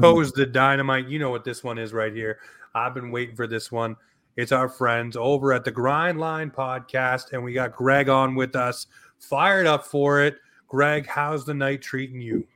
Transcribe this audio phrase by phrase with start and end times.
[0.00, 1.08] Boom the dynamite.
[1.08, 2.38] You know what this one is right here.
[2.74, 3.96] I've been waiting for this one.
[4.36, 8.54] It's our friends over at the Grind Line podcast, and we got Greg on with
[8.54, 8.86] us.
[9.18, 10.36] Fired up for it.
[10.68, 12.46] Greg, how's the night treating you?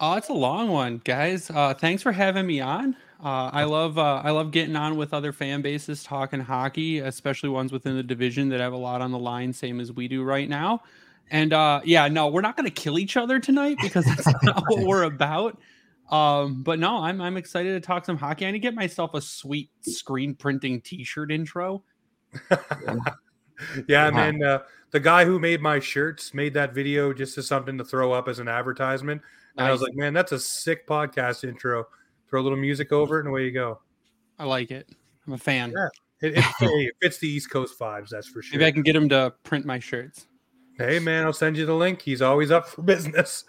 [0.00, 1.50] Oh, it's a long one, guys.
[1.50, 2.96] Uh, thanks for having me on.
[3.22, 7.50] Uh, I love uh, I love getting on with other fan bases talking hockey, especially
[7.50, 10.22] ones within the division that have a lot on the line, same as we do
[10.22, 10.82] right now.
[11.30, 14.64] And uh, yeah, no, we're not going to kill each other tonight because that's not
[14.68, 15.60] what we're about.
[16.10, 18.46] Um, but no, I'm I'm excited to talk some hockey.
[18.46, 21.84] I need to get myself a sweet screen printing T-shirt intro.
[23.88, 24.10] yeah, wow.
[24.10, 24.42] man.
[24.42, 24.58] Uh,
[24.90, 28.28] the guy who made my shirts made that video just as something to throw up
[28.28, 29.22] as an advertisement.
[29.56, 29.68] And nice.
[29.68, 31.86] I was like, man, that's a sick podcast intro.
[32.28, 33.80] Throw a little music over it, and away you go.
[34.38, 34.88] I like it.
[35.26, 35.72] I'm a fan.
[35.76, 38.08] Yeah, it, it, it fits the East Coast vibes.
[38.08, 38.58] That's for sure.
[38.58, 40.26] Maybe I can get him to print my shirts.
[40.76, 42.00] Hey, man, I'll send you the link.
[42.02, 43.44] He's always up for business.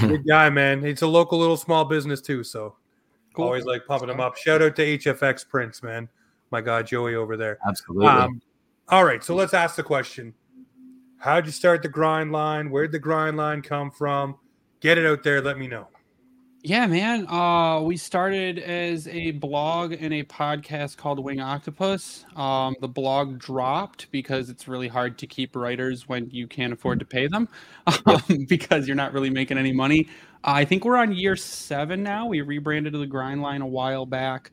[0.00, 0.84] Good guy, man.
[0.84, 2.76] It's a local little small business too, so
[3.34, 3.46] cool.
[3.46, 4.36] always like pumping them up.
[4.36, 6.08] Shout out to HFX Prints, man.
[6.50, 7.58] My God, Joey over there.
[7.66, 8.06] Absolutely.
[8.06, 8.40] Um,
[8.88, 10.34] all right, so let's ask the question:
[11.18, 12.70] How'd you start the grind line?
[12.70, 14.36] Where'd the grind line come from?
[14.80, 15.40] Get it out there.
[15.40, 15.88] Let me know.
[16.66, 17.28] Yeah, man.
[17.28, 22.24] Uh, we started as a blog and a podcast called Wing Octopus.
[22.36, 27.00] Um, the blog dropped because it's really hard to keep writers when you can't afford
[27.00, 27.50] to pay them
[28.06, 30.08] um, because you're not really making any money.
[30.42, 32.28] Uh, I think we're on year seven now.
[32.28, 34.50] We rebranded to the Grind Line a while back.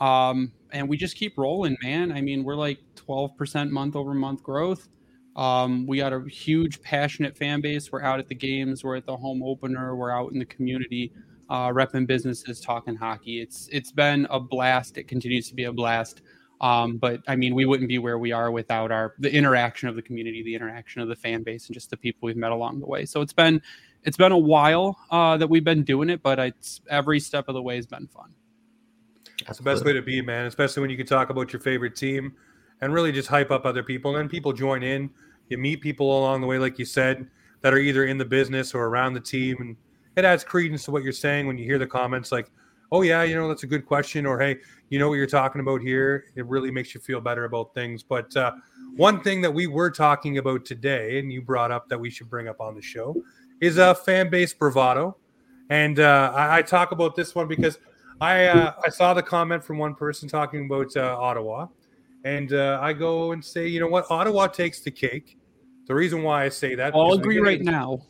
[0.00, 2.10] Um, and we just keep rolling, man.
[2.10, 4.88] I mean, we're like 12% month over month growth.
[5.36, 7.92] Um, we got a huge, passionate fan base.
[7.92, 11.12] We're out at the games, we're at the home opener, we're out in the community
[11.52, 13.42] uh, repping businesses, talking hockey.
[13.42, 14.96] It's it's been a blast.
[14.96, 16.22] It continues to be a blast.
[16.62, 19.94] Um, but I mean, we wouldn't be where we are without our the interaction of
[19.94, 22.80] the community, the interaction of the fan base, and just the people we've met along
[22.80, 23.04] the way.
[23.04, 23.60] So it's been
[24.02, 27.54] it's been a while uh, that we've been doing it, but it's every step of
[27.54, 28.32] the way has been fun.
[29.44, 30.46] That's the best way to be, man.
[30.46, 32.32] Especially when you can talk about your favorite team
[32.80, 34.12] and really just hype up other people.
[34.12, 35.10] And then people join in.
[35.48, 37.28] You meet people along the way, like you said,
[37.60, 39.76] that are either in the business or around the team, and
[40.16, 42.50] it adds credence to what you're saying when you hear the comments like,
[42.90, 44.58] "Oh yeah, you know that's a good question," or "Hey,
[44.90, 48.02] you know what you're talking about here." It really makes you feel better about things.
[48.02, 48.52] But uh,
[48.96, 52.28] one thing that we were talking about today, and you brought up that we should
[52.28, 53.16] bring up on the show,
[53.60, 55.16] is a uh, fan base bravado.
[55.70, 57.78] And uh, I, I, talk about this one because
[58.20, 61.68] I uh, I saw the comment from one person talking about uh, Ottawa,
[62.24, 65.38] and uh, I go and say, you know what, Ottawa takes the cake.
[65.86, 68.02] The reason why I say that, I'll agree right now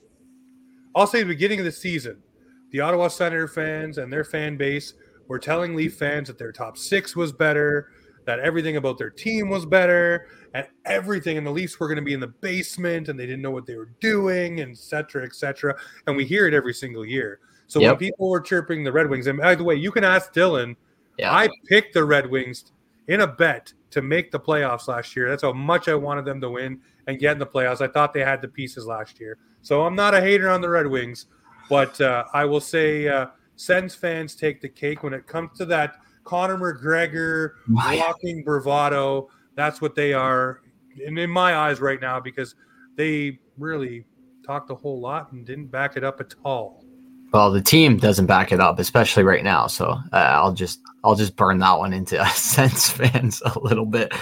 [0.95, 2.23] I'll say the beginning of the season,
[2.71, 4.95] the Ottawa Senator fans and their fan base
[5.29, 7.91] were telling Leaf fans that their top six was better,
[8.25, 11.39] that everything about their team was better, and everything.
[11.39, 13.67] And the Leafs were going to be in the basement, and they didn't know what
[13.67, 15.75] they were doing, and et cetera, et cetera.
[16.07, 17.41] And we hear it every single year.
[17.67, 17.93] So yep.
[17.93, 20.77] when people were chirping the Red Wings, and by the way, you can ask Dylan.
[21.19, 21.35] Yeah.
[21.35, 22.73] I picked the Red Wings
[23.09, 25.29] in a bet to make the playoffs last year.
[25.29, 27.81] That's how much I wanted them to win and get in the playoffs.
[27.81, 29.39] I thought they had the pieces last year.
[29.63, 31.27] So I'm not a hater on the Red Wings,
[31.71, 33.27] but uh, I will say uh,
[33.57, 39.29] Sens fans take the cake when it comes to that Conor McGregor walking bravado.
[39.55, 40.61] That's what they are,
[41.05, 42.55] and in my eyes right now, because
[42.97, 44.05] they really
[44.45, 46.85] talked a whole lot and didn't back it up at all.
[47.33, 49.67] Well, the team doesn't back it up, especially right now.
[49.67, 54.13] So uh, I'll just I'll just burn that one into Sens fans a little bit.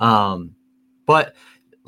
[0.00, 0.54] Um,
[1.06, 1.34] but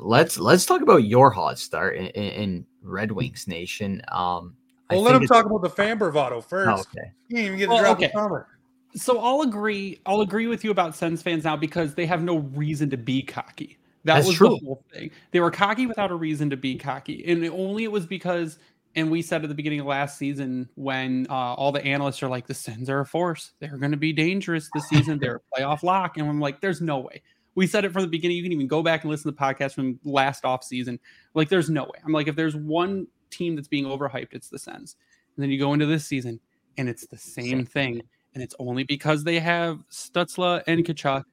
[0.01, 4.01] let's let's talk about your hot start in, in Red Wings Nation.
[4.09, 4.55] Um,
[4.89, 6.69] Well, let him talk about the fan bravado first.
[6.69, 7.11] Oh, okay.
[7.29, 8.07] You didn't even get to drop okay.
[8.07, 8.47] the summer.
[8.93, 10.01] So I'll agree.
[10.05, 13.21] I'll agree with you about Sens fans now because they have no reason to be
[13.21, 13.77] cocky.
[14.03, 14.57] That That's was true.
[14.59, 15.11] the whole thing.
[15.31, 18.59] They were cocky without a reason to be cocky, and only it was because.
[18.93, 22.27] And we said at the beginning of last season when uh, all the analysts are
[22.27, 23.53] like, "The Sens are a force.
[23.61, 25.17] They're going to be dangerous this season.
[25.17, 27.21] They're a playoff lock," and I'm like, "There's no way."
[27.55, 28.37] We said it from the beginning.
[28.37, 30.99] You can even go back and listen to the podcast from last off season.
[31.33, 31.99] Like, there's no way.
[32.05, 34.95] I'm like, if there's one team that's being overhyped, it's the Sens.
[35.35, 36.39] And then you go into this season,
[36.77, 38.01] and it's the same thing.
[38.33, 41.23] And it's only because they have Stützle and Tkachuk,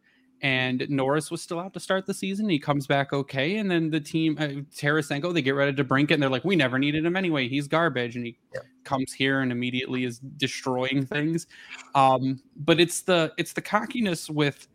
[0.41, 2.49] and Norris was still out to start the season.
[2.49, 6.11] He comes back okay, and then the team, uh, Tarasenko, they get ready to brink
[6.11, 7.49] it, and they're like, "We never needed him anyway.
[7.49, 8.61] He's garbage." And he yeah.
[8.85, 11.47] comes here and immediately is destroying things.
[11.95, 14.69] Um, but it's the it's the cockiness with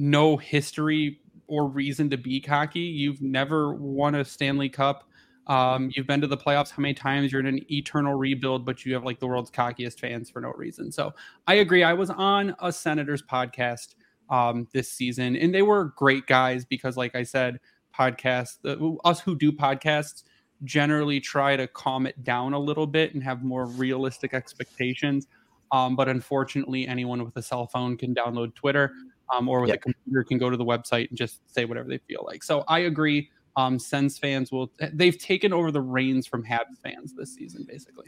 [0.00, 2.80] no history or reason to be cocky.
[2.80, 5.04] You've never won a Stanley Cup.
[5.46, 7.32] Um, you've been to the playoffs how many times?
[7.32, 10.52] You're in an eternal rebuild, but you have like the world's cockiest fans for no
[10.56, 10.90] reason.
[10.90, 11.12] So
[11.46, 11.82] I agree.
[11.82, 13.94] I was on a Senators podcast
[14.30, 17.58] um, this season, and they were great guys because, like I said,
[17.98, 18.58] podcasts,
[19.04, 20.22] us who do podcasts
[20.64, 25.26] generally try to calm it down a little bit and have more realistic expectations.
[25.72, 28.92] Um, but unfortunately, anyone with a cell phone can download Twitter
[29.34, 29.78] um, or with yep.
[29.78, 32.42] a computer can go to the website and just say whatever they feel like.
[32.42, 33.30] So I agree.
[33.56, 38.06] Um, Sens fans will they've taken over the reins from Habs fans this season, basically.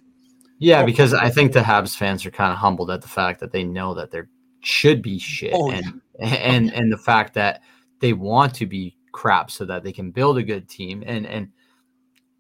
[0.59, 3.51] Yeah, because I think the Habs fans are kind of humbled at the fact that
[3.51, 4.29] they know that there
[4.61, 6.27] should be shit, oh, and yeah.
[6.29, 7.63] and and the fact that
[8.01, 11.49] they want to be crap so that they can build a good team, and and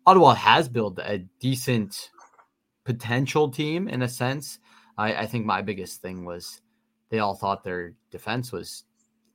[0.07, 2.11] Ottawa has built a decent
[2.85, 4.59] potential team in a sense.
[4.97, 6.62] I, I think my biggest thing was
[7.13, 8.85] they all thought their defense was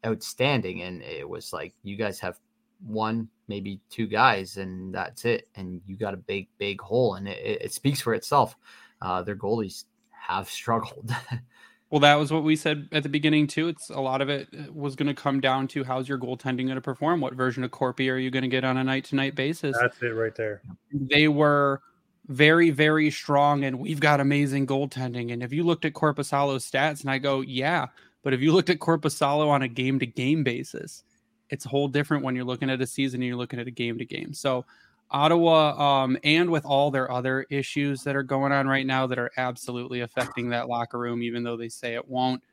[0.03, 2.39] outstanding, and it was like you guys have
[2.83, 7.27] one, maybe two guys, and that's it, and you got a big, big hole, and
[7.27, 8.55] it, it speaks for itself.
[8.99, 11.15] Uh, their goalies have struggled.
[11.91, 13.67] well, that was what we said at the beginning too.
[13.67, 16.65] It's a lot of it uh, was going to come down to how's your goaltending
[16.65, 17.21] going to perform?
[17.21, 19.77] What version of Korpi are you going to get on a night to night basis?
[19.79, 20.63] That's it right there.
[20.91, 21.83] They were
[22.27, 25.31] very, very strong, and we've got amazing goaltending.
[25.31, 27.87] And if you looked at Korpisalo's stats, and I go, yeah,
[28.23, 31.03] but if you looked at Korpisalo on a game to game basis,
[31.49, 33.71] it's a whole different when you're looking at a season and you're looking at a
[33.71, 34.33] game to game.
[34.33, 34.65] So
[35.09, 39.17] Ottawa, um, and with all their other issues that are going on right now that
[39.17, 42.43] are absolutely affecting that locker room, even though they say it won't.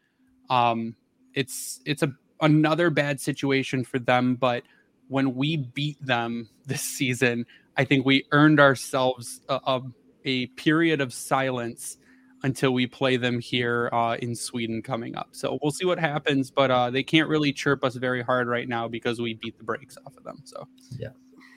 [0.50, 0.94] Um,
[1.34, 4.62] it's it's a another bad situation for them, but
[5.08, 7.44] when we beat them this season,
[7.76, 9.82] I think we earned ourselves a, a,
[10.24, 11.98] a period of silence
[12.42, 15.28] until we play them here uh, in Sweden coming up.
[15.32, 18.68] So we'll see what happens, but uh, they can't really chirp us very hard right
[18.68, 20.42] now because we beat the brakes off of them.
[20.44, 20.68] So
[20.98, 21.08] yeah.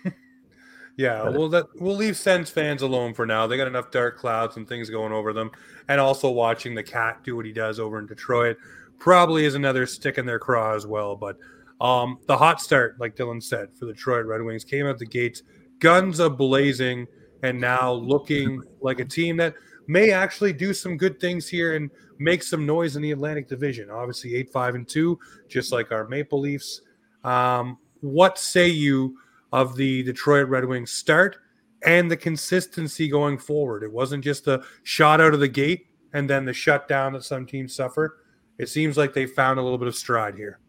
[0.98, 3.48] yeah, we'll let, we'll leave Sens fans alone for now.
[3.48, 5.52] They got enough dark clouds and things going over them,
[5.90, 8.58] and also watching the cat do what he does over in Detroit
[8.98, 11.16] probably is another stick in their craw as well.
[11.16, 11.38] But
[11.80, 15.06] um, the hot start, like Dylan said, for the Detroit Red Wings came out the
[15.06, 15.44] gates
[15.80, 17.08] guns are blazing
[17.44, 19.56] and now looking like a team that
[19.88, 21.90] may actually do some good things here and
[22.20, 23.90] make some noise in the Atlantic Division.
[23.90, 26.82] Obviously, eight five and two, just like our Maple Leafs.
[27.24, 29.18] Um, what say you
[29.54, 31.38] of the Detroit Red Wings start
[31.84, 33.84] and the consistency going forward?
[33.84, 37.46] It wasn't just a shot out of the gate and then the shutdown that some
[37.46, 38.18] teams suffer.
[38.58, 40.60] It seems like they found a little bit of stride here.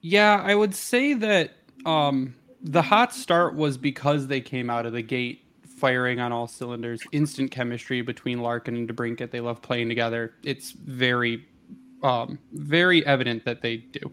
[0.00, 1.52] Yeah, I would say that
[1.84, 6.46] um, the hot start was because they came out of the gate firing on all
[6.46, 9.30] cylinders, instant chemistry between Larkin and DeBrincat.
[9.30, 10.34] They love playing together.
[10.42, 11.46] It's very,
[12.02, 14.12] um, very evident that they do.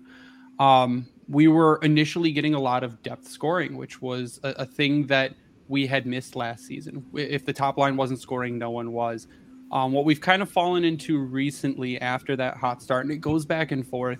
[0.63, 5.07] Um, we were initially getting a lot of depth scoring, which was a, a thing
[5.07, 5.33] that
[5.67, 7.05] we had missed last season.
[7.13, 9.27] If the top line wasn't scoring, no one was.
[9.73, 13.45] Um, what we've kind of fallen into recently after that hot start, and it goes
[13.45, 14.19] back and forth,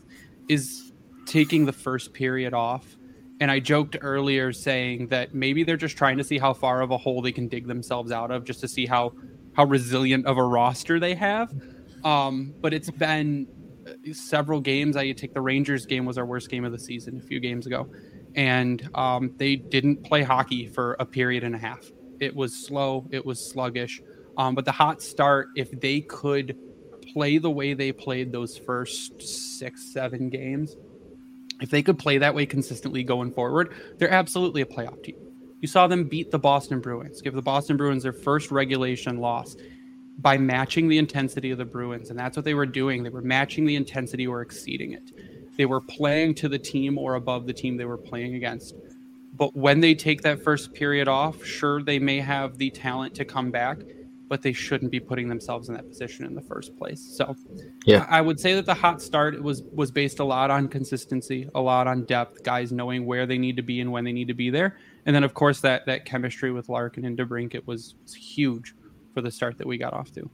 [0.50, 0.92] is
[1.26, 2.97] taking the first period off
[3.40, 6.92] and I joked earlier saying that maybe they're just trying to see how far of
[6.92, 9.14] a hole they can dig themselves out of, just to see how
[9.54, 11.54] how resilient of a roster they have.
[12.04, 13.48] Um, but it's been
[13.88, 14.96] uh, several games.
[14.96, 17.68] I take the Rangers game was our worst game of the season a few games
[17.68, 17.90] ago,
[18.36, 21.92] and um, they didn't play hockey for a period and a half.
[22.20, 23.08] It was slow.
[23.12, 24.02] It was sluggish.
[24.38, 26.58] Um, but the hot start, if they could
[27.14, 30.76] play the way they played those first six, seven games,
[31.62, 35.16] if they could play that way consistently going forward, they're absolutely a playoff team.
[35.60, 39.56] You saw them beat the Boston Bruins, give the Boston Bruins their first regulation loss
[40.20, 42.10] by matching the intensity of the Bruins.
[42.10, 43.04] And that's what they were doing.
[43.04, 45.12] They were matching the intensity or exceeding it.
[45.58, 48.76] They were playing to the team or above the team they were playing against.
[49.34, 53.26] But when they take that first period off, sure, they may have the talent to
[53.26, 53.80] come back,
[54.30, 57.02] but they shouldn't be putting themselves in that position in the first place.
[57.16, 57.36] So,
[57.86, 61.50] yeah, I would say that the hot start was was based a lot on consistency,
[61.56, 64.28] a lot on depth, guys knowing where they need to be and when they need
[64.28, 67.96] to be there, and then of course that that chemistry with Larkin and DeBrincat was,
[68.04, 68.74] was huge
[69.14, 70.30] for the start that we got off to.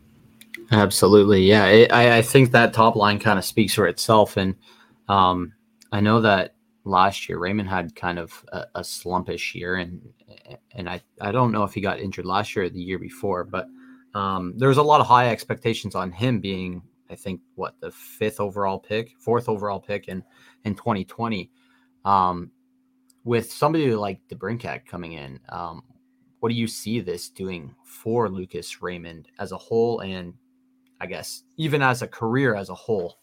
[0.71, 1.65] Absolutely, yeah.
[1.67, 4.55] It, I I think that top line kind of speaks for itself, and
[5.07, 5.53] um,
[5.91, 10.01] I know that last year Raymond had kind of a, a slumpish year, and
[10.71, 13.43] and I I don't know if he got injured last year or the year before,
[13.43, 13.67] but
[14.13, 18.79] um, a lot of high expectations on him being, I think, what the fifth overall
[18.79, 20.23] pick, fourth overall pick in
[20.65, 21.51] in 2020.
[22.05, 22.51] Um,
[23.23, 25.83] with somebody like DeBrincat coming in, um,
[26.39, 30.33] what do you see this doing for Lucas Raymond as a whole, and
[30.99, 33.17] I guess even as a career as a whole?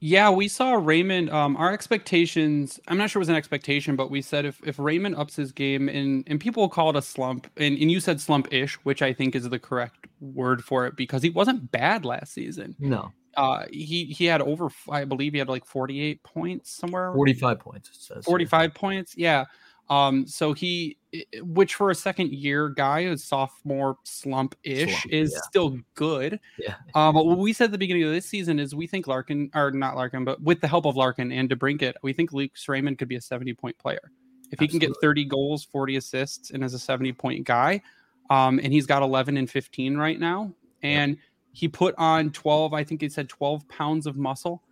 [0.00, 1.30] Yeah, we saw Raymond.
[1.30, 4.78] Um, our expectations, I'm not sure it was an expectation, but we said if, if
[4.78, 8.20] Raymond ups his game and, and people call it a slump, and, and you said
[8.20, 12.04] slump ish, which I think is the correct word for it because he wasn't bad
[12.04, 12.76] last season.
[12.78, 13.12] No.
[13.36, 17.12] Uh, he he had over, I believe he had like 48 points somewhere.
[17.12, 18.24] 45 points, it says.
[18.24, 18.70] 45 here.
[18.70, 19.16] points.
[19.16, 19.44] Yeah.
[19.90, 20.98] Um, so he,
[21.40, 25.40] which for a second year guy, a sophomore slump ish, is yeah.
[25.48, 26.38] still good.
[26.58, 26.74] Yeah.
[26.94, 29.50] Um, but what we said at the beginning of this season is we think Larkin,
[29.54, 32.98] or not Larkin, but with the help of Larkin and DeBrincat, we think Lucas Raymond
[32.98, 34.12] could be a 70 point player.
[34.50, 34.86] If he Absolutely.
[34.86, 37.82] can get 30 goals, 40 assists, and as a 70 point guy,
[38.30, 40.52] um, and he's got 11 and 15 right now,
[40.82, 41.22] and yeah.
[41.52, 44.62] he put on 12, I think he said 12 pounds of muscle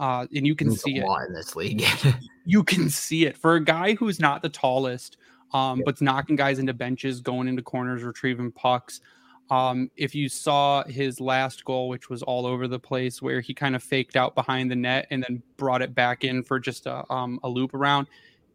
[0.00, 1.84] uh, and you can see it in this league.
[2.46, 5.18] you can see it for a guy who's not the tallest,
[5.52, 5.84] um, yeah.
[5.84, 9.02] but's knocking guys into benches, going into corners, retrieving pucks.
[9.50, 13.52] Um, if you saw his last goal, which was all over the place, where he
[13.52, 16.86] kind of faked out behind the net and then brought it back in for just
[16.86, 18.06] a, um, a loop around,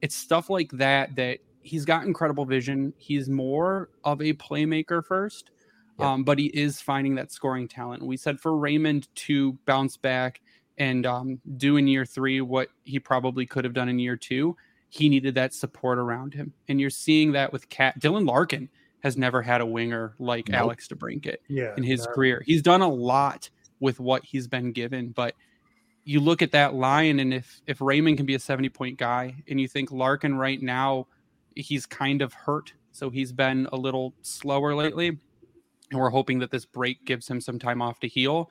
[0.02, 2.92] it's stuff like that that he's got incredible vision.
[2.98, 5.52] He's more of a playmaker first,
[6.00, 6.12] yeah.
[6.14, 8.02] um, but he is finding that scoring talent.
[8.02, 10.42] We said for Raymond to bounce back
[10.78, 14.56] and um, do in year three what he probably could have done in year two.
[14.90, 18.70] He needed that support around him, and you're seeing that with Cat Dylan Larkin
[19.02, 20.62] has never had a winger like nope.
[20.62, 22.42] Alex DeBrincat yeah, in his career.
[22.46, 25.36] He's done a lot with what he's been given, but
[26.06, 29.36] you look at that line, and if if Raymond can be a 70 point guy,
[29.50, 31.08] and you think Larkin right now,
[31.56, 36.52] he's kind of hurt, so he's been a little slower lately, and we're hoping that
[36.52, 38.50] this break gives him some time off to heal.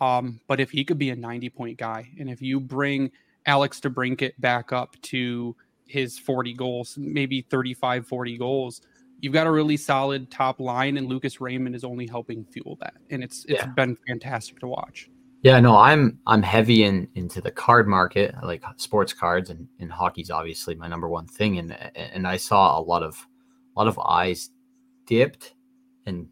[0.00, 3.10] Um, but if he could be a 90 point guy, and if you bring
[3.46, 8.82] Alex DeBrincat back up to his 40 goals, maybe 35, 40 goals,
[9.20, 12.94] you've got a really solid top line, and Lucas Raymond is only helping fuel that.
[13.10, 13.66] And it's it's yeah.
[13.66, 15.10] been fantastic to watch.
[15.42, 19.68] Yeah, no, I'm I'm heavy in into the card market, I like sports cards, and,
[19.78, 21.58] and hockey's obviously my number one thing.
[21.58, 23.16] And and I saw a lot of
[23.76, 24.50] a lot of eyes
[25.06, 25.54] dipped
[26.06, 26.28] and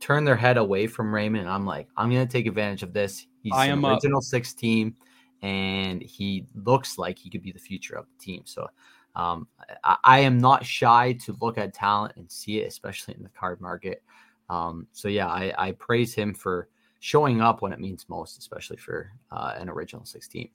[0.00, 1.48] turn their head away from Raymond.
[1.48, 3.26] I'm like, I'm gonna take advantage of this.
[3.42, 4.24] He's I am original up.
[4.24, 4.96] six team,
[5.42, 8.42] and he looks like he could be the future of the team.
[8.44, 8.68] So
[9.14, 9.48] um,
[9.84, 13.30] I, I, am not shy to look at talent and see it, especially in the
[13.30, 14.02] card market.
[14.50, 16.68] Um, so yeah, I, I, praise him for
[17.00, 20.50] showing up when it means most, especially for uh, an original six team.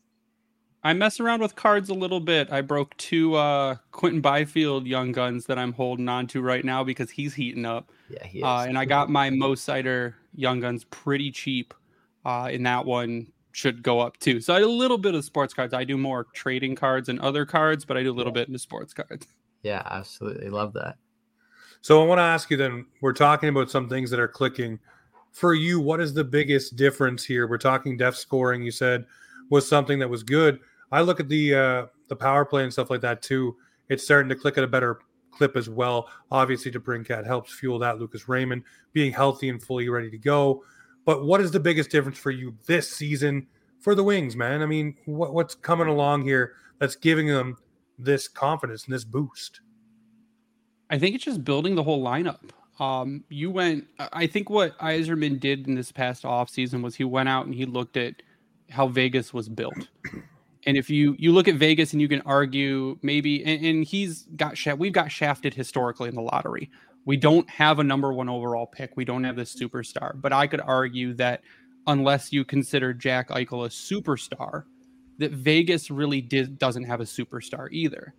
[0.83, 2.51] I mess around with cards a little bit.
[2.51, 6.83] I broke two uh, Quinton Byfield young guns that I'm holding on to right now
[6.83, 7.91] because he's heating up.
[8.09, 11.73] Yeah, he uh, and I got my Mo Seider young guns pretty cheap.
[12.25, 14.41] Uh, and that one should go up too.
[14.41, 15.73] So I do a little bit of sports cards.
[15.73, 18.41] I do more trading cards and other cards, but I do a little yeah.
[18.41, 19.27] bit into sports cards.
[19.63, 20.49] Yeah, absolutely.
[20.49, 20.97] Love that.
[21.81, 24.79] So I want to ask you then, we're talking about some things that are clicking.
[25.33, 27.45] For you, what is the biggest difference here?
[27.45, 29.05] We're talking depth scoring, you said
[29.51, 30.59] was something that was good
[30.91, 33.55] I look at the uh, the power play and stuff like that too.
[33.89, 34.99] It's starting to click at a better
[35.31, 36.09] clip as well.
[36.29, 37.99] Obviously, DeBrincat helps fuel that.
[37.99, 40.63] Lucas Raymond being healthy and fully ready to go.
[41.05, 43.47] But what is the biggest difference for you this season
[43.79, 44.61] for the Wings, man?
[44.61, 47.57] I mean, what, what's coming along here that's giving them
[47.97, 49.61] this confidence and this boost?
[50.89, 52.51] I think it's just building the whole lineup.
[52.79, 53.87] Um, you went.
[53.99, 57.55] I think what Yzerman did in this past off season was he went out and
[57.55, 58.21] he looked at
[58.69, 59.87] how Vegas was built.
[60.65, 64.27] And if you you look at Vegas and you can argue maybe, and, and he's
[64.35, 66.69] got we've got shafted historically in the lottery.
[67.05, 68.91] We don't have a number one overall pick.
[68.95, 70.19] We don't have this superstar.
[70.19, 71.41] But I could argue that
[71.87, 74.65] unless you consider Jack Eichel a superstar,
[75.17, 78.13] that Vegas really did, doesn't have a superstar either.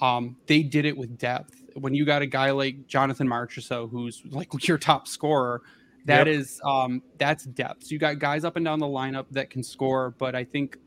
[0.00, 1.62] Um, they did it with depth.
[1.74, 5.62] When you got a guy like Jonathan Marchessault, who's like your top scorer,
[6.06, 6.36] that yep.
[6.36, 7.84] is um, that's depth.
[7.84, 10.78] So you got guys up and down the lineup that can score, but I think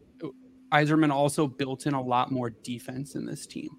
[0.72, 3.70] Yzerman also built in a lot more defense in this team.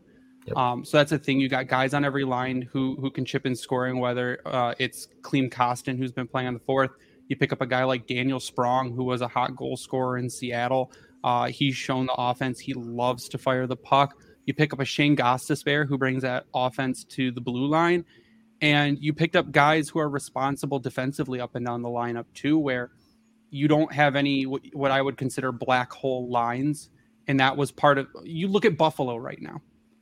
[0.46, 0.56] Yep.
[0.56, 1.40] Um, so that's a thing.
[1.40, 5.08] You got guys on every line who who can chip in scoring, whether uh, it's
[5.22, 6.90] Klim Kostin, who's been playing on the fourth.
[7.28, 10.28] You pick up a guy like Daniel Sprong, who was a hot goal scorer in
[10.28, 10.90] Seattle.
[11.22, 12.58] Uh, he's shown the offense.
[12.58, 14.16] He loves to fire the puck.
[14.46, 18.04] You pick up a Shane Gostisbehere, who brings that offense to the blue line.
[18.62, 22.58] And you picked up guys who are responsible defensively up and down the lineup, too,
[22.58, 22.90] where
[23.50, 26.90] you don't have any what I would consider black hole lines.
[27.26, 29.60] And that was part of you look at Buffalo right now.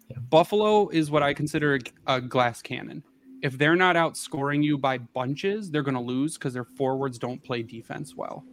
[0.09, 0.19] Yeah.
[0.31, 3.03] Buffalo is what I consider a glass cannon.
[3.43, 7.43] If they're not outscoring you by bunches, they're going to lose because their forwards don't
[7.43, 8.45] play defense well.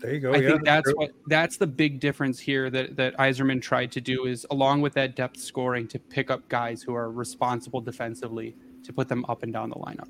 [0.00, 0.32] There you go.
[0.32, 0.94] I yeah, think that's true.
[0.96, 4.94] what that's the big difference here that that Yzerman tried to do is along with
[4.94, 8.54] that depth scoring to pick up guys who are responsible defensively
[8.84, 10.08] to put them up and down the lineup.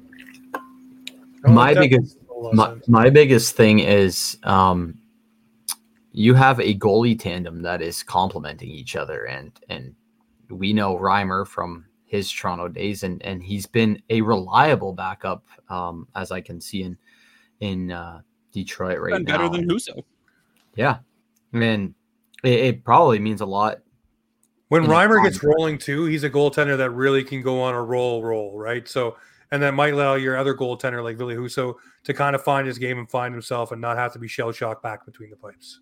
[1.47, 2.19] Oh, my biggest
[2.53, 4.99] my, my biggest thing is um,
[6.13, 9.95] you have a goalie tandem that is complementing each other and and
[10.51, 16.09] we know Reimer from his Toronto days and and he's been a reliable backup um,
[16.15, 16.99] as I can see in
[17.61, 18.21] in uh,
[18.53, 19.39] Detroit right now.
[19.39, 20.03] Better than Husso.
[20.77, 20.99] Yeah,
[21.53, 21.95] I mean,
[22.45, 23.79] it, it probably means a lot.
[24.69, 28.23] When Reimer gets rolling too, he's a goaltender that really can go on a roll,
[28.23, 28.87] roll, right?
[28.87, 29.17] So,
[29.51, 31.75] and that might allow your other goaltender like Ville Husso
[32.05, 34.53] to kind of find his game and find himself and not have to be shell
[34.53, 35.81] shocked back between the pipes.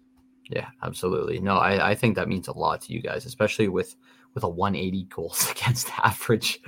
[0.50, 1.40] Yeah, absolutely.
[1.40, 3.96] No, I, I think that means a lot to you guys, especially with
[4.35, 6.61] with a 180 goals against average,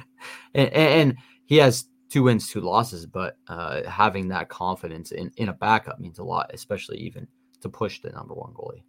[0.54, 5.50] and, and he has two wins, two losses, but uh, having that confidence in, in
[5.50, 7.26] a backup means a lot, especially even
[7.60, 8.82] to push the number one goalie.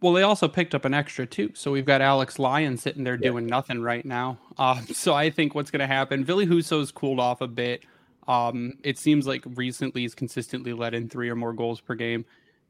[0.00, 1.52] Well, they also picked up an extra too.
[1.54, 3.30] So we've got Alex Lyon sitting there yeah.
[3.30, 4.38] doing nothing right now.
[4.56, 7.84] Uh, so I think what's going to happen, Ville Husso's cooled off a bit.
[8.26, 12.24] Um, it seems like recently he's consistently let in three or more goals per game.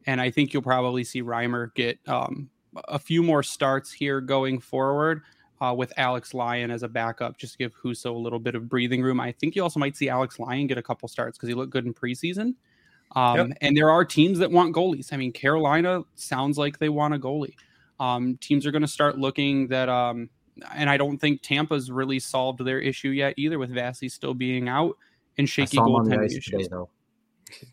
[0.07, 2.49] And I think you'll probably see Reimer get um,
[2.89, 5.23] a few more starts here going forward
[5.61, 8.69] uh, with Alex Lyon as a backup, just to give Husso a little bit of
[8.69, 9.21] breathing room.
[9.21, 11.73] I think you also might see Alex Lyon get a couple starts because he looked
[11.73, 12.55] good in preseason.
[13.17, 13.59] Um, yep.
[13.61, 15.13] And there are teams that want goalies.
[15.13, 17.55] I mean, Carolina sounds like they want a goalie.
[17.99, 20.31] Um, teams are going to start looking that, um,
[20.75, 24.69] and I don't think Tampa's really solved their issue yet either, with Vasi still being
[24.69, 24.97] out
[25.37, 26.45] and shaky goaltending issues.
[26.45, 26.89] Today, though.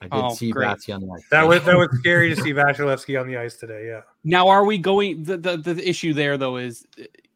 [0.02, 1.24] I did oh, see Vassy on the ice.
[1.30, 3.86] That was that was scary to see Vasilevskiy on the ice today.
[3.88, 4.02] Yeah.
[4.24, 5.24] Now, are we going?
[5.24, 6.88] The, the the issue there though is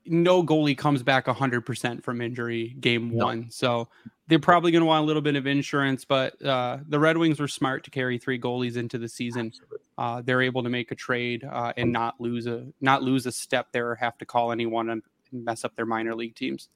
[0.06, 3.50] no goalie comes back 100% from injury game one.
[3.52, 3.88] So
[4.32, 7.38] they're probably going to want a little bit of insurance, but uh, the Red Wings
[7.38, 9.52] were smart to carry three goalies into the season.
[9.98, 13.32] Uh, they're able to make a trade uh, and not lose a not lose a
[13.34, 16.70] step there or have to call anyone and mess up their minor league teams.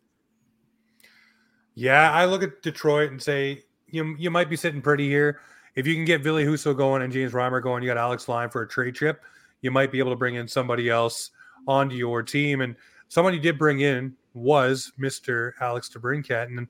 [1.75, 5.39] Yeah, I look at Detroit and say you you might be sitting pretty here.
[5.75, 8.49] If you can get Ville Husso going and James Reimer going, you got Alex Lyon
[8.49, 9.21] for a trade trip.
[9.61, 11.31] You might be able to bring in somebody else
[11.69, 12.75] onto your team and
[13.07, 15.53] someone you did bring in was Mr.
[15.61, 16.47] Alex DeBrincat.
[16.47, 16.67] And,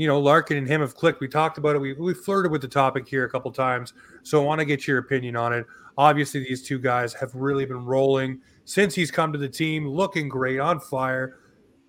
[0.00, 1.20] you know, Larkin and him have clicked.
[1.20, 1.78] We talked about it.
[1.78, 3.92] We, we flirted with the topic here a couple times.
[4.22, 5.66] So I want to get your opinion on it.
[5.98, 10.26] Obviously, these two guys have really been rolling since he's come to the team, looking
[10.26, 11.40] great, on fire.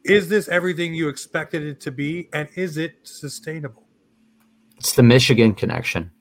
[0.04, 2.28] Is this everything you expected it to be?
[2.34, 3.88] And is it sustainable?
[4.76, 6.12] It's the Michigan connection.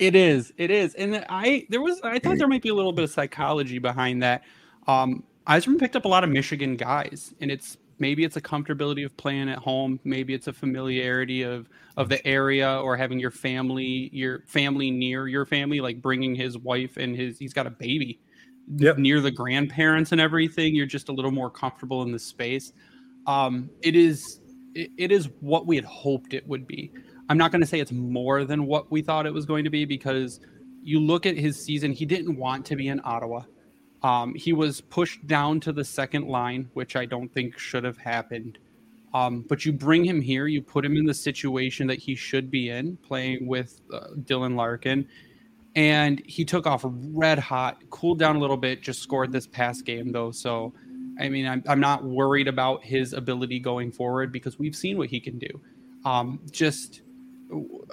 [0.00, 0.52] It is.
[0.56, 0.94] It is.
[0.96, 4.24] And I there was I thought there might be a little bit of psychology behind
[4.24, 4.42] that.
[4.88, 9.04] Um, Yzerman picked up a lot of Michigan guys, and it's maybe it's a comfortability
[9.04, 13.30] of playing at home, maybe it's a familiarity of of the area or having your
[13.30, 17.70] family your family near your family, like bringing his wife and his he's got a
[17.70, 18.18] baby
[18.76, 18.98] yep.
[18.98, 20.74] near the grandparents and everything.
[20.74, 22.72] You're just a little more comfortable in the space.
[23.28, 24.40] Um, it is
[24.74, 26.90] it, it is what we had hoped it would be.
[27.28, 29.70] I'm not going to say it's more than what we thought it was going to
[29.70, 30.40] be because
[30.82, 33.42] you look at his season, he didn't want to be in Ottawa.
[34.02, 37.98] Um, he was pushed down to the second line, which I don't think should have
[37.98, 38.58] happened.
[39.14, 42.50] Um, but you bring him here, you put him in the situation that he should
[42.50, 45.06] be in, playing with uh, Dylan Larkin,
[45.74, 49.84] and he took off red hot, cooled down a little bit, just scored this past
[49.84, 50.30] game though.
[50.30, 50.72] So,
[51.20, 55.08] I mean, I'm, I'm not worried about his ability going forward because we've seen what
[55.08, 55.60] he can do.
[56.04, 57.02] Um, just,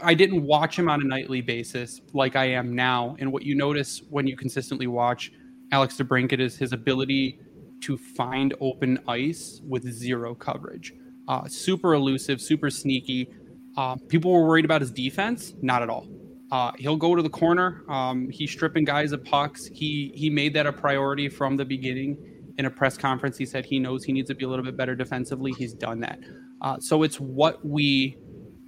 [0.01, 3.55] I didn't watch him on a nightly basis like I am now, and what you
[3.55, 5.33] notice when you consistently watch
[5.71, 7.39] Alex DeBrincat is his ability
[7.81, 10.93] to find open ice with zero coverage.
[11.27, 13.29] Uh, super elusive, super sneaky.
[13.77, 15.53] Uh, people were worried about his defense.
[15.61, 16.07] Not at all.
[16.51, 17.83] Uh, he'll go to the corner.
[17.87, 19.67] Um, he's stripping guys of pucks.
[19.67, 22.17] He he made that a priority from the beginning.
[22.57, 24.75] In a press conference, he said he knows he needs to be a little bit
[24.75, 25.53] better defensively.
[25.53, 26.19] He's done that.
[26.61, 28.17] Uh, so it's what we,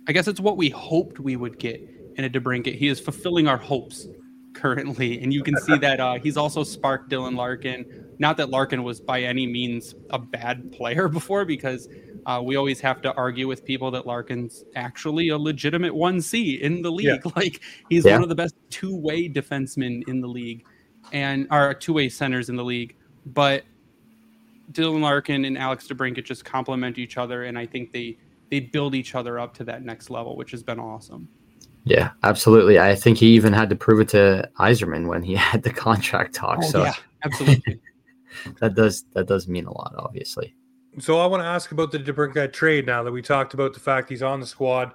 [0.08, 1.82] I guess it's what we hoped we would get
[2.16, 2.76] in a DeBrincat.
[2.76, 4.08] He is fulfilling our hopes
[4.62, 8.14] currently, and you can see that uh, he's also sparked Dylan Larkin.
[8.20, 11.90] Not that Larkin was by any means a bad player before, because
[12.26, 16.82] uh, we always have to argue with people that Larkin's actually a legitimate 1C in
[16.82, 17.06] the league.
[17.06, 17.18] Yeah.
[17.36, 18.14] Like he's yeah.
[18.14, 20.66] one of the best two way defensemen in the league
[21.14, 22.96] and are two way centers in the league.
[23.26, 23.64] But
[24.74, 28.18] Dylan Larkin and Alex DeBrincat just complement each other, and I think they
[28.50, 31.28] they build each other up to that next level, which has been awesome.
[31.84, 32.80] Yeah, absolutely.
[32.80, 36.36] I think he even had to prove it to Yzerman when he had the contract
[36.36, 36.60] talk.
[36.62, 37.80] Oh, so yeah, absolutely.
[38.60, 40.56] that does that does mean a lot, obviously.
[41.00, 43.80] So I want to ask about the DeBrincat trade now that we talked about the
[43.80, 44.92] fact he's on the squad.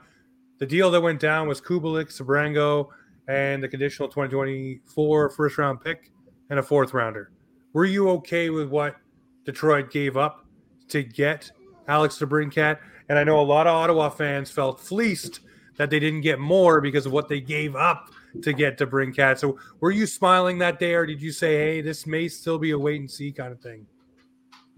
[0.58, 2.88] The deal that went down was Kubalik, Sebrango,
[3.28, 6.10] and the conditional 2024 first round pick
[6.50, 7.32] and a fourth rounder.
[7.72, 8.96] Were you okay with what
[9.44, 10.46] Detroit gave up
[10.88, 11.50] to get
[11.88, 12.78] Alex DeBrincat?
[13.08, 15.40] And I know a lot of Ottawa fans felt fleeced
[15.76, 18.10] that they didn't get more because of what they gave up
[18.42, 19.38] to get DeBrincat.
[19.38, 22.70] So were you smiling that day, or did you say, "Hey, this may still be
[22.70, 23.86] a wait and see kind of thing"?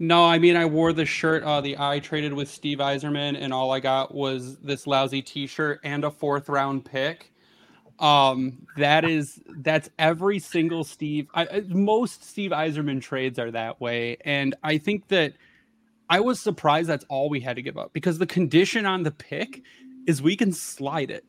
[0.01, 3.53] No, I mean I wore the shirt uh, the I traded with Steve Yzerman, and
[3.53, 7.33] all I got was this lousy T-shirt and a fourth round pick.
[7.99, 11.27] Um, that is that's every single Steve.
[11.33, 15.33] I, most Steve Yzerman trades are that way, and I think that
[16.09, 19.11] I was surprised that's all we had to give up because the condition on the
[19.11, 19.63] pick
[20.09, 21.23] is we can slide it.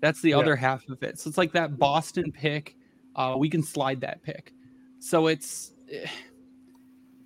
[0.00, 0.38] That's the yeah.
[0.38, 1.18] other half of it.
[1.18, 2.74] So it's like that Boston pick.
[3.14, 4.54] Uh, we can slide that pick.
[4.98, 5.72] So it's.
[5.92, 6.06] Eh,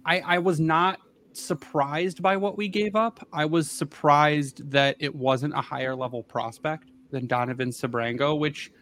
[0.04, 0.98] I, I was not
[1.34, 3.24] surprised by what we gave up.
[3.32, 8.72] I was surprised that it wasn't a higher level prospect than Donovan Sebrango, which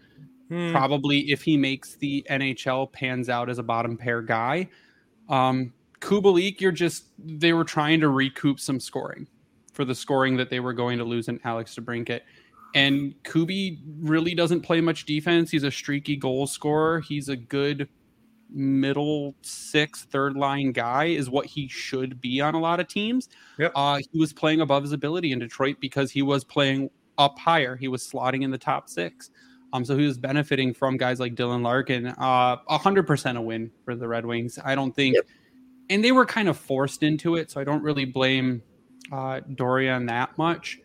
[0.48, 0.70] hmm.
[0.70, 4.68] probably if he makes the NHL pans out as a bottom pair guy.
[5.28, 9.26] Um, Kubalik, you're just they were trying to recoup some scoring
[9.76, 12.22] for the scoring that they were going to lose in Alex DeBrincat.
[12.74, 15.50] And Kubi really doesn't play much defense.
[15.50, 17.00] He's a streaky goal scorer.
[17.00, 17.88] He's a good
[18.50, 23.28] middle six, third line guy is what he should be on a lot of teams.
[23.58, 23.72] Yep.
[23.74, 27.76] Uh, he was playing above his ability in Detroit because he was playing up higher.
[27.76, 29.30] He was slotting in the top six.
[29.72, 32.06] Um, so he was benefiting from guys like Dylan Larkin.
[32.06, 34.58] Uh, a hundred percent a win for the Red Wings.
[34.64, 35.26] I don't think, yep.
[35.90, 37.50] and they were kind of forced into it.
[37.50, 38.62] So I don't really blame
[39.12, 40.80] uh, Dorion that much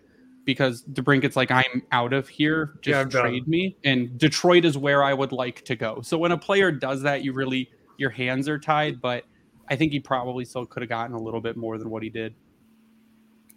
[0.46, 2.80] because DeBrincat's like, I'm out of here.
[2.82, 3.78] Just yeah, trade me.
[3.84, 6.02] And Detroit is where I would like to go.
[6.02, 9.02] So when a player does that, you really your hands are tied.
[9.02, 9.26] But
[9.70, 12.10] I think he probably still could have gotten a little bit more than what he
[12.10, 12.34] did.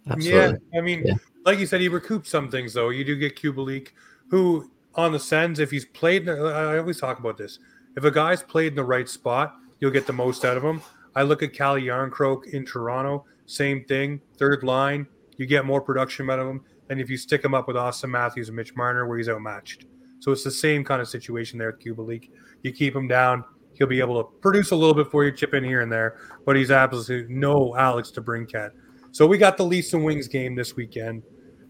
[0.09, 0.59] Absolutely.
[0.71, 1.15] Yeah, I mean, yeah.
[1.45, 2.89] like you said, he recouped some things though.
[2.89, 3.89] You do get Kubalik,
[4.29, 7.59] who on the Sens, if he's played, I always talk about this.
[7.97, 10.81] If a guy's played in the right spot, you'll get the most out of him.
[11.15, 14.21] I look at Calle Jarnkrok in Toronto, same thing.
[14.37, 17.67] Third line, you get more production out of him than if you stick him up
[17.67, 19.85] with Auston Matthews and Mitch Marner, where he's outmatched.
[20.19, 22.29] So it's the same kind of situation there at Kubalik.
[22.63, 25.53] You keep him down, he'll be able to produce a little bit for you, chip
[25.53, 28.71] in here and there, but he's absolutely no Alex DeBrincat.
[29.11, 31.23] So we got the Leafs and Wings game this weekend,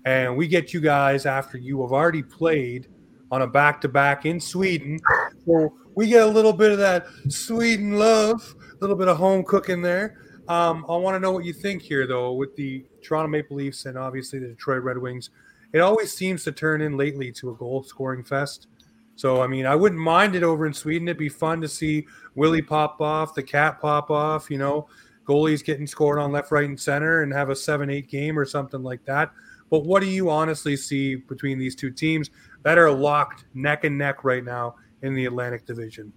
[0.06, 2.88] and we get you guys after you have already played
[3.32, 5.00] on a back to back in Sweden.
[5.46, 9.44] So we get a little bit of that Sweden love, a little bit of home
[9.44, 10.18] cooking there.
[10.48, 13.86] Um, I want to know what you think here, though, with the Toronto Maple Leafs
[13.86, 15.32] and obviously the Detroit Red Wings.
[15.74, 18.68] It always seems to turn in lately to a goal scoring fest.
[19.16, 21.08] So, I mean, I wouldn't mind it over in Sweden.
[21.08, 22.06] It'd be fun to see
[22.36, 24.88] Willie pop off, the cat pop off, you know,
[25.26, 28.46] goalies getting scored on left, right, and center and have a 7 8 game or
[28.46, 29.32] something like that.
[29.72, 32.30] But what do you honestly see between these two teams
[32.64, 36.14] that are locked neck and neck right now in the Atlantic Division?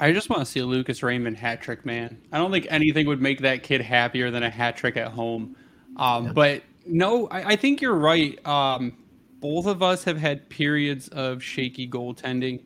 [0.00, 2.22] I just want to see a Lucas Raymond hat trick, man.
[2.32, 5.54] I don't think anything would make that kid happier than a hat trick at home.
[5.98, 6.32] Um, yeah.
[6.32, 8.44] But no, I, I, think you're right.
[8.46, 8.96] Um,
[9.40, 12.62] both of us have had periods of shaky goaltending,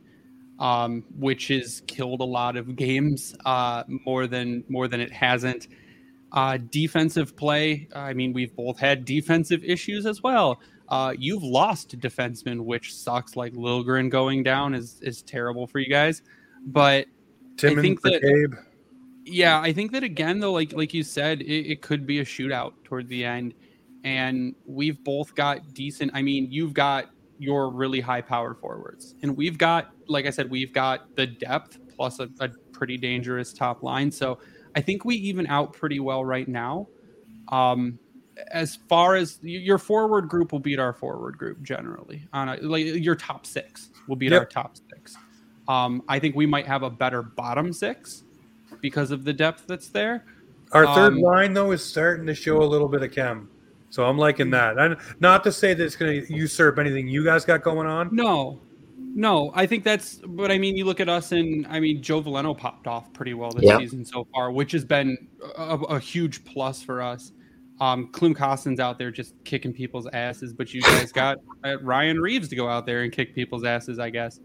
[0.59, 5.67] um, which has killed a lot of games uh, more than more than it hasn't.
[6.31, 7.89] Uh, defensive play.
[7.93, 10.61] I mean, we've both had defensive issues as well.
[10.87, 13.35] Uh, you've lost defensemen, which sucks.
[13.35, 16.21] Like Liljegren going down is is terrible for you guys.
[16.67, 17.07] But
[17.57, 18.55] Tim I think that, Gabe.
[19.25, 22.25] Yeah, I think that again though, like like you said, it, it could be a
[22.25, 23.53] shootout toward the end,
[24.03, 26.11] and we've both got decent.
[26.13, 30.49] I mean, you've got your really high power forwards, and we've got, like I said,
[30.49, 34.11] we've got the depth plus a, a pretty dangerous top line.
[34.11, 34.39] So
[34.75, 36.87] I think we even out pretty well right now.
[37.49, 37.99] Um,
[38.51, 42.85] as far as your forward group will beat our forward group generally on a, like
[42.85, 44.41] your top six will beat yep.
[44.41, 45.15] our top six.
[45.67, 48.23] Um, I think we might have a better bottom six
[48.81, 50.25] because of the depth that's there.
[50.71, 53.49] Our third um, line though is starting to show a little bit of chem,
[53.89, 54.77] so I'm liking that.
[54.77, 58.09] And not to say that it's going to usurp anything you guys got going on.
[58.13, 58.59] No,
[59.15, 60.15] No, I think that's.
[60.15, 63.33] But I mean, you look at us, and I mean, Joe Veleno popped off pretty
[63.33, 63.79] well this yep.
[63.79, 65.17] season so far, which has been
[65.57, 67.31] a, a huge plus for us.
[67.79, 72.19] Um, Klim Kostin's out there just kicking people's asses, but you guys got uh, Ryan
[72.19, 74.41] Reaves to go out there and kick people's asses, I guess.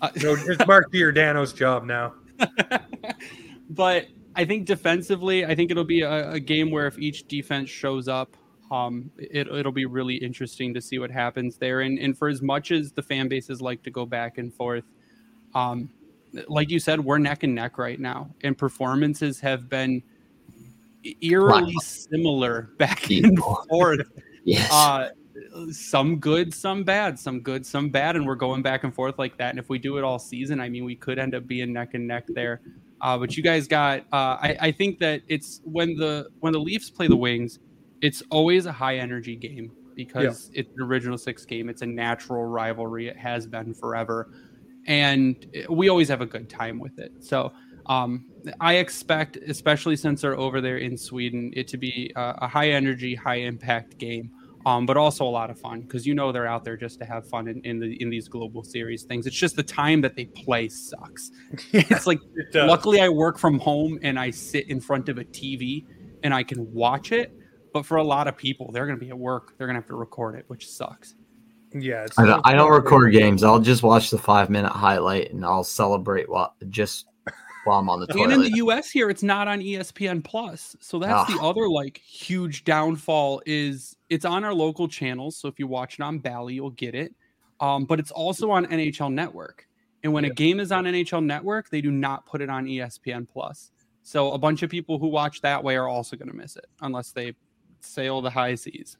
[0.00, 2.14] Uh, no, it's Mark Giordano's job now.
[3.70, 7.68] but I think defensively, I think it'll be a, a game where if each defense
[7.68, 8.36] shows up,
[8.70, 11.80] um, it, it'll be really interesting to see what happens there.
[11.80, 14.84] And, and for as much as the fan bases like to go back and forth,
[15.54, 15.90] um,
[16.48, 20.02] like you said, we're neck and neck right now, and performances have been
[21.20, 21.80] eerily wow.
[21.82, 24.06] similar back and forth.
[24.44, 24.70] yes.
[24.72, 25.10] Uh,
[25.70, 29.36] some good, some bad, some good, some bad, and we're going back and forth like
[29.38, 29.50] that.
[29.50, 31.94] And if we do it all season, I mean, we could end up being neck
[31.94, 32.60] and neck there.
[33.00, 34.00] Uh, but you guys got.
[34.12, 37.58] Uh, I, I think that it's when the when the Leafs play the Wings,
[38.00, 40.60] it's always a high energy game because yeah.
[40.60, 41.68] it's an original six game.
[41.68, 43.08] It's a natural rivalry.
[43.08, 44.30] It has been forever,
[44.86, 47.12] and we always have a good time with it.
[47.20, 47.52] So
[47.86, 48.26] um,
[48.60, 52.70] I expect, especially since they're over there in Sweden, it to be a, a high
[52.70, 54.30] energy, high impact game.
[54.66, 57.06] Um, but also a lot of fun because you know they're out there just to
[57.06, 59.26] have fun in, in the in these global series things.
[59.26, 61.30] It's just the time that they play sucks.
[61.72, 65.24] it's like it luckily I work from home and I sit in front of a
[65.24, 65.86] TV
[66.22, 67.34] and I can watch it
[67.72, 69.56] but for a lot of people, they're going to be at work.
[69.56, 71.14] They're going to have to record it, which sucks.
[71.72, 73.44] Yeah, I don't, I don't record games.
[73.44, 77.06] I'll just watch the five minute highlight and I'll celebrate while just
[77.64, 78.24] while I'm on the toilet.
[78.24, 78.90] And in the U.S.
[78.90, 81.48] here, it's not on ESPN Plus, so that's the ah.
[81.48, 83.42] other like huge downfall.
[83.46, 85.36] Is it's on our local channels.
[85.36, 87.14] So if you watch it on Bally, you'll get it.
[87.60, 89.66] Um, but it's also on NHL Network.
[90.02, 90.30] And when yeah.
[90.30, 93.70] a game is on NHL Network, they do not put it on ESPN Plus.
[94.02, 96.66] So a bunch of people who watch that way are also going to miss it
[96.80, 97.34] unless they
[97.80, 98.96] sail the high seas.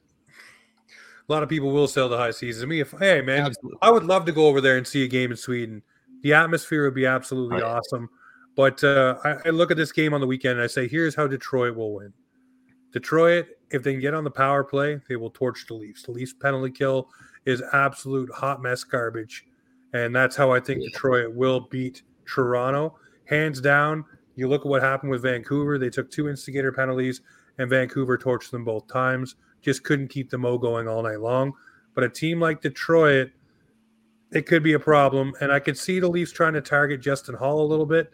[1.27, 2.61] A lot of people will sail the high seas.
[2.61, 3.79] I mean, if hey man, Absolutely.
[3.81, 5.81] I would love to go over there and see a game in Sweden.
[6.21, 7.77] The atmosphere would be absolutely oh, yeah.
[7.77, 8.09] awesome.
[8.55, 11.15] But uh, I, I, look at this game on the weekend and I say, here's
[11.15, 12.13] how Detroit will win.
[12.91, 16.03] Detroit, if they can get on the power play, they will torch the Leafs.
[16.03, 17.09] The Leafs penalty kill
[17.45, 19.45] is absolute hot mess garbage.
[19.93, 20.81] And that's how I think.
[20.81, 22.97] Detroit will beat Toronto.
[23.25, 24.03] Hands down,
[24.35, 25.77] you look at what happened with Vancouver.
[25.77, 27.21] They took two instigator penalties
[27.57, 29.35] and Vancouver torched them both times.
[29.61, 31.53] Just couldn't keep the mo going all night long.
[31.93, 33.31] But a team like Detroit,
[34.31, 35.33] it could be a problem.
[35.41, 38.11] And I could see the Leafs trying to target Justin Holl a little bit.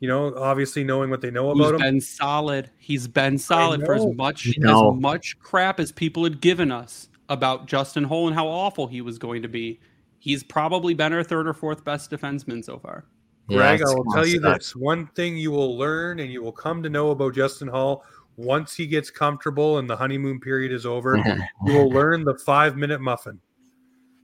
[0.00, 1.78] You know, obviously knowing what they know about He's him.
[1.78, 2.70] been solid.
[2.76, 4.56] He's been solid for as much as
[4.98, 9.18] much crap as people had given us about Justin Holl and how awful he was
[9.18, 9.80] going to be.
[10.18, 13.06] He's probably been our third or fourth best defenseman so far.
[13.48, 16.52] Greg, yeah, I will tell you this one thing you will learn and you will
[16.52, 18.04] come to know about Justin Holl
[18.36, 21.16] once he gets comfortable and the honeymoon period is over,
[21.66, 23.40] you will learn the five minute muffin.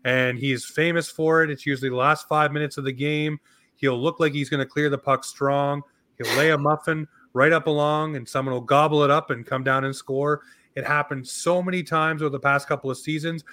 [0.04, 1.50] And he's famous for it.
[1.50, 3.38] It's usually the last five minutes of the game.
[3.82, 5.82] He'll look like he's going to clear the puck strong.
[6.16, 9.62] He'll lay a muffin right up along, and someone will gobble it up and come
[9.62, 10.40] down and score.
[10.74, 13.44] It happened so many times over the past couple of seasons.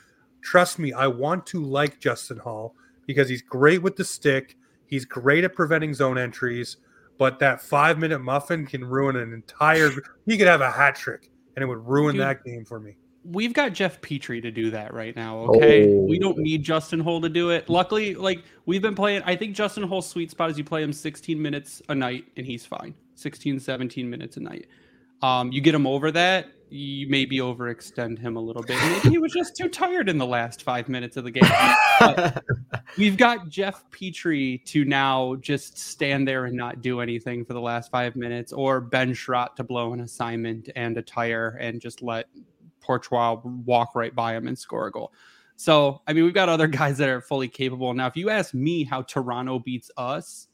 [0.41, 2.73] Trust me, I want to like Justin Holl
[3.05, 4.55] because he's great with the stick.
[4.85, 6.77] He's great at preventing zone entries
[7.19, 9.91] but that five minute muffin can ruin an entire.
[10.25, 12.95] he could have a hat trick, and it would ruin Dude, that game for me.
[13.31, 15.39] We've got Jeff Petry to do that right now.
[15.39, 16.05] Okay, oh.
[16.05, 17.69] we don't need Justin Holl to do it.
[17.69, 19.21] Luckily, like we've been playing.
[19.25, 22.45] I think Justin Holl's sweet spot is you play him 16 minutes a night, and
[22.45, 22.93] he's fine.
[23.15, 24.67] 16, 17 minutes a night.
[25.21, 28.77] Um, you get him over that, you maybe overextend him a little bit.
[28.81, 32.31] Maybe he was just too tired in the last five minutes of the game.
[32.97, 37.61] we've got Jeff Petry to now just stand there and not do anything for the
[37.61, 42.01] last five minutes, or Ben Chiarot to blow an assignment and a tire and just
[42.01, 42.27] let
[42.89, 45.13] Pourchois walk right by him and score a goal.
[45.56, 47.93] So, I mean, we've got other guys that are fully capable.
[47.93, 50.47] Now, if you ask me how Toronto beats us,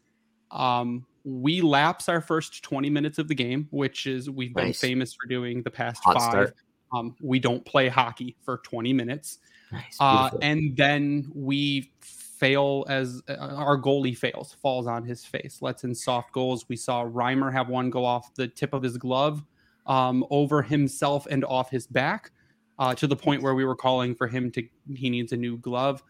[0.52, 5.14] um, we lapse our first 20 minutes of the game, which is we've been famous
[5.14, 6.54] for doing the past Hot five.
[6.94, 9.40] Um, we don't play hockey for 20 minutes.
[9.72, 15.62] Nice, uh, and then we fail as uh, our goalie fails, falls on his face,
[15.62, 16.66] lets in soft goals.
[16.70, 19.44] We saw Reimer have one go off the tip of his glove
[19.86, 22.32] um, over himself and off his back
[22.80, 24.64] uh, to the point where we were calling for him to,
[24.96, 26.04] he needs a new glove.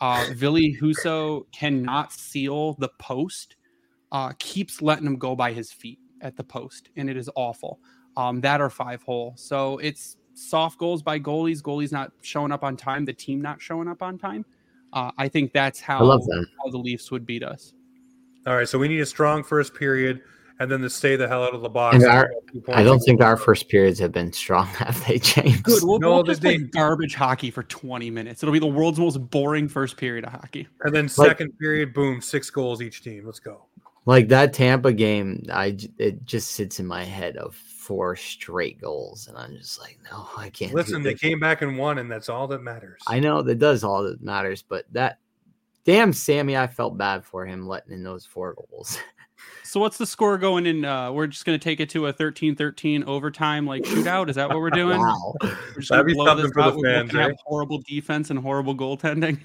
[0.00, 3.56] Uh, Ville Husso cannot seal the post
[4.12, 7.80] uh, keeps letting him go by his feet at the post, and it is awful.
[8.16, 9.34] Um, that or five hole.
[9.36, 13.60] So it's soft goals by goalies, goalies not showing up on time, the team not
[13.60, 14.44] showing up on time.
[14.92, 16.46] Uh, I think that's how, I love that.
[16.62, 17.72] how the Leafs would beat us.
[18.46, 20.22] All right, so we need a strong first period,
[20.60, 21.96] and then to stay the hell out of the box.
[21.96, 22.30] And our,
[22.68, 24.66] I don't think our first periods have been strong.
[24.74, 25.60] Have they, James?
[25.62, 25.82] Good.
[25.82, 28.42] We'll, No, we'll just they- play garbage hockey for 20 minutes.
[28.42, 30.68] It'll be the world's most boring first period of hockey.
[30.82, 33.24] And then second period, boom, six goals each team.
[33.24, 33.64] Let's go.
[34.06, 39.28] Like that Tampa game, I it just sits in my head of four straight goals,
[39.28, 40.70] and I'm just like, no, I can't.
[40.70, 43.02] do Listen, they came back and won, and that's all that matters.
[43.06, 45.18] I know that does all that matters, but that
[45.90, 48.98] damn Sammy, I felt bad for him letting in those four goals.
[49.62, 50.84] So what's the score going in?
[50.84, 54.28] Uh, we're just going to take it to a 13-13 overtime like shootout.
[54.28, 54.98] Is that what we're doing?
[54.98, 55.32] wow.
[55.40, 56.76] We're just That'd gonna be blow something this for the out.
[56.76, 57.36] We're fans, gonna have eh?
[57.46, 59.38] horrible defense and horrible goaltending.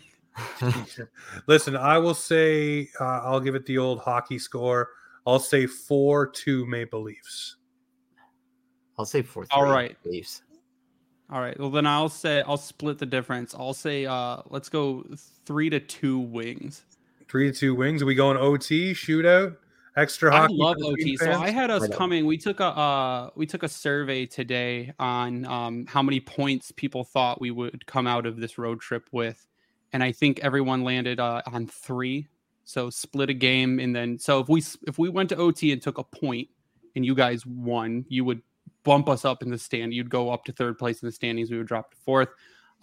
[1.47, 4.89] Listen, I will say uh, I'll give it the old hockey score.
[5.27, 7.57] I'll say four two Maple Leafs.
[8.97, 9.45] I'll say four.
[9.51, 9.97] All three, right.
[10.05, 10.41] Leafs.
[11.31, 11.59] All right.
[11.59, 13.55] Well, then I'll say I'll split the difference.
[13.55, 15.05] I'll say uh, let's go
[15.45, 16.83] three to two wings.
[17.27, 18.01] Three to two wings.
[18.01, 19.57] Are we going OT shootout?
[19.97, 21.15] Extra I love OT.
[21.15, 21.31] Queen So?
[21.31, 22.25] I had us Right coming.
[22.25, 27.05] We took a uh, we took a survey today on um, how many points people
[27.05, 29.47] thought we would come out of this road trip with,
[29.93, 32.27] and I think everyone landed uh, on three.
[32.65, 35.81] So split a game, and then so if we if we went to OT and
[35.81, 36.49] took a point,
[36.95, 38.41] and you guys won, you would
[38.85, 39.93] bump us up in the stand.
[39.93, 41.51] You'd go up to third place in the standings.
[41.51, 42.29] We would drop to fourth.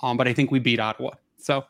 [0.03, 1.13] Um, but I think we beat Ottawa.
[1.39, 1.65] So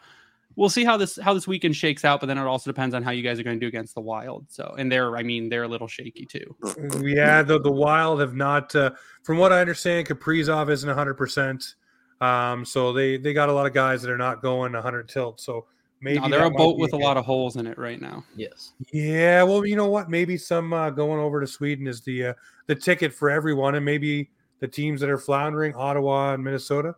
[0.57, 2.21] we'll see how this how this weekend shakes out.
[2.21, 4.01] But then it also depends on how you guys are going to do against the
[4.01, 4.47] Wild.
[4.49, 6.57] So and they're I mean they're a little shaky too.
[7.03, 8.75] Yeah, the the Wild have not.
[8.75, 8.91] Uh,
[9.23, 11.75] from what I understand, Kaprizov isn't hundred percent.
[12.21, 15.41] Um, so they they got a lot of guys that are not going hundred tilt.
[15.41, 15.67] So
[16.03, 18.25] maybe No, they're a boat with a lot of holes in it right now.
[18.37, 18.73] Yes.
[18.93, 20.11] Yeah, well, you know what?
[20.11, 22.35] Maybe some uh, going over to Sweden is the uh,
[22.67, 26.95] the ticket for everyone, and maybe the teams that are floundering, Ottawa and Minnesota,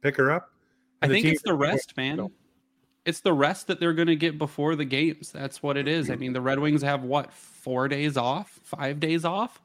[0.00, 0.50] pick her up.
[1.00, 2.28] I And the think teams it's the that- rest, man.
[3.04, 5.32] It's the rest that they're going to get before the games.
[5.32, 6.08] That's what it is.
[6.08, 9.60] I mean, the Red Wings have what four days off, five days off,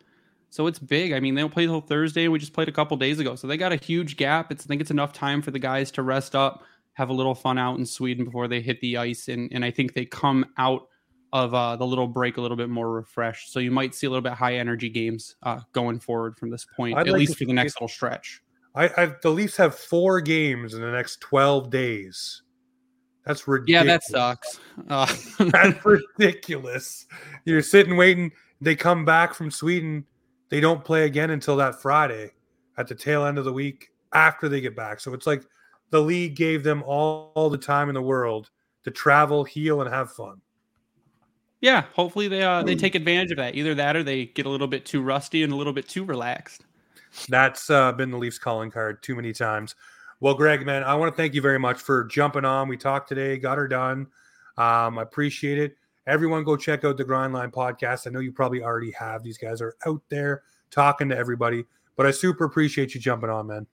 [0.49, 1.13] so it's big.
[1.13, 2.27] I mean, they don't play till Thursday.
[2.29, 4.51] We just played a couple days ago, so they got a huge gap.
[4.51, 6.63] It's I think it's enough time for the guys to rest up,
[6.97, 9.69] have a little fun out in Sweden before they hit the ice, and and I
[9.69, 10.87] think they come out
[11.31, 13.53] of uh, the little break a little bit more refreshed.
[13.53, 16.65] So you might see a little bit high energy games uh, going forward from this
[16.65, 18.41] point, I'd at like least for the next little stretch.
[18.73, 22.41] I, I the Leafs have four games in the next twelve days.
[23.25, 23.85] That's ridiculous.
[23.85, 24.59] Yeah, that sucks.
[24.89, 27.05] Uh, That's ridiculous.
[27.45, 28.31] You're sitting waiting.
[28.59, 30.05] They come back from Sweden.
[30.49, 32.31] They don't play again until that Friday
[32.77, 35.01] at the tail end of the week after they get back.
[35.01, 35.43] So it's like
[35.89, 38.49] the league gave them all, all the time in the world
[38.83, 40.41] to travel, heal, and have fun.
[41.59, 43.55] Yeah, hopefully they uh, they take advantage of that.
[43.55, 46.03] Either that or they get a little bit too rusty and a little bit too
[46.05, 46.65] relaxed.
[47.29, 49.75] That's uh, been the Leafs calling card too many times.
[50.19, 52.67] Well, Greg, man, I want to thank you very much for jumping on.
[52.67, 54.07] We talked today, got her done.
[54.57, 55.75] Um, I appreciate it.
[56.05, 58.07] Everyone, go check out the Grindline podcast.
[58.07, 59.23] I know you probably already have.
[59.23, 63.47] These guys are out there talking to everybody, but I super appreciate you jumping on,
[63.47, 63.67] man.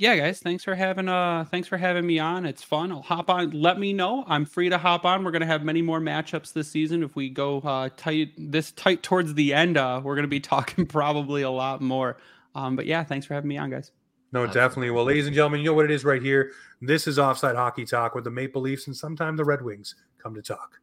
[0.00, 2.46] Yeah, guys, thanks for having uh thanks for having me on.
[2.46, 2.90] It's fun.
[2.90, 3.50] I'll hop on.
[3.50, 4.24] Let me know.
[4.26, 5.22] I'm free to hop on.
[5.24, 7.02] We're gonna have many more matchups this season.
[7.02, 10.86] If we go uh tight this tight towards the end, uh we're gonna be talking
[10.86, 12.16] probably a lot more.
[12.54, 13.92] Um, but yeah, thanks for having me on, guys.
[14.32, 14.90] No, definitely.
[14.90, 16.52] Well, ladies and gentlemen, you know what it is right here.
[16.80, 20.34] This is Offside Hockey Talk with the Maple Leafs and sometimes the Red Wings come
[20.34, 20.80] to talk.